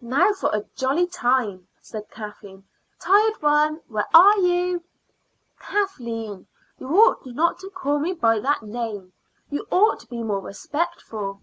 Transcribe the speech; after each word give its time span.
"Now 0.00 0.32
for 0.32 0.48
a 0.54 0.64
jolly 0.76 1.06
time," 1.06 1.68
said 1.82 2.08
Kathleen. 2.10 2.64
"Tired 2.98 3.42
one, 3.42 3.82
where 3.88 4.06
are 4.14 4.38
you?" 4.38 4.82
"Kathleen, 5.60 6.46
you 6.78 6.88
ought 6.88 7.26
not 7.26 7.58
to 7.58 7.68
call 7.68 7.98
me 7.98 8.14
by 8.14 8.40
that 8.40 8.62
name. 8.62 9.12
You 9.50 9.66
ought 9.70 10.00
to 10.00 10.06
be 10.06 10.22
more 10.22 10.40
respectful." 10.40 11.42